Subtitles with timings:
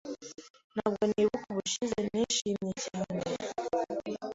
[0.73, 3.21] Ntabwo nibuka ubushize nishimiye cyane.